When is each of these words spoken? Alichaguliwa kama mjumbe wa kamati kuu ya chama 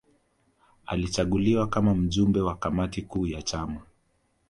Alichaguliwa 0.85 1.67
kama 1.67 1.95
mjumbe 1.95 2.41
wa 2.41 2.55
kamati 2.55 3.01
kuu 3.01 3.27
ya 3.27 3.41
chama 3.41 3.81